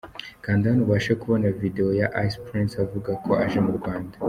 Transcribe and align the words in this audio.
Kanda 0.43 0.65
hano 0.69 0.81
ubashe 0.85 1.11
kubona 1.21 1.53
Video 1.61 1.87
ya 2.01 2.07
Ice 2.25 2.37
Prince 2.47 2.73
avuga 2.83 3.11
ko 3.23 3.29
aje 3.43 3.59
mu 3.65 3.73
Rwanda. 3.79 4.15